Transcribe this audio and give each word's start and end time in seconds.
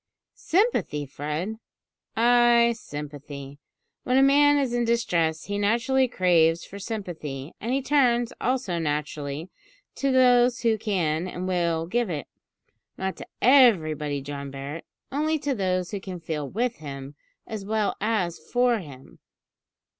"Sympathy, 0.33 1.05
Fred?" 1.05 1.59
"Ay, 2.17 2.73
sympathy. 2.75 3.59
When 4.03 4.17
a 4.17 4.23
man 4.23 4.57
is 4.57 4.73
in 4.73 4.83
distress 4.83 5.43
he 5.43 5.59
naturally 5.59 6.07
craves 6.07 6.65
for 6.65 6.79
sympathy, 6.79 7.53
and 7.61 7.71
he 7.71 7.83
turns, 7.83 8.33
also 8.41 8.79
naturally, 8.79 9.51
to 9.97 10.11
those 10.11 10.61
who 10.61 10.79
can 10.79 11.27
and 11.27 11.47
will 11.47 11.85
give 11.85 12.09
it 12.09 12.25
not 12.97 13.15
to 13.17 13.27
everybody, 13.43 14.23
John 14.23 14.49
Barret 14.49 14.85
only 15.11 15.37
to 15.37 15.53
those 15.53 15.91
who 15.91 15.99
can 16.01 16.19
feel 16.19 16.49
with 16.49 16.77
him 16.77 17.13
as 17.45 17.63
well 17.63 17.95
as 18.01 18.39
for 18.39 18.79
him. 18.79 19.19